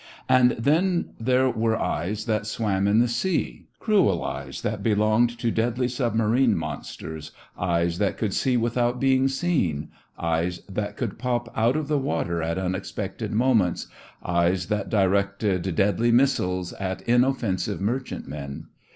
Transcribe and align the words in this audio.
And 0.27 0.53
then 0.53 1.11
there 1.19 1.47
were 1.47 1.77
eyes 1.79 2.25
that 2.25 2.47
swam 2.47 2.87
in 2.87 2.97
the 2.97 3.07
sea 3.07 3.67
cruel 3.77 4.23
eyes 4.23 4.63
that 4.63 4.81
belonged 4.81 5.37
to 5.37 5.51
deadly 5.51 5.87
submarine 5.87 6.57
monsters, 6.57 7.31
eyes 7.55 7.99
that 7.99 8.17
could 8.17 8.33
see 8.33 8.57
without 8.57 8.99
being 8.99 9.27
seen, 9.27 9.89
eyes 10.17 10.63
that 10.67 10.97
could 10.97 11.19
pop 11.19 11.49
up 11.49 11.53
out 11.55 11.75
of 11.75 11.87
the 11.87 11.99
water 11.99 12.41
at 12.41 12.57
unexpected 12.57 13.31
moments, 13.31 13.85
eyes 14.25 14.69
that 14.69 14.89
directed 14.89 15.75
deadly 15.75 16.11
missiles 16.11 16.73
at 16.73 17.03
inoffensive 17.03 17.79
merchantmen. 17.79 18.69